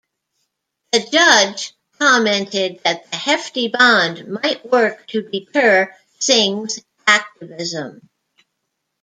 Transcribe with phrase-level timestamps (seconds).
[0.93, 8.09] The judge commented that the "hefty bond" might work to deter Singh's activism.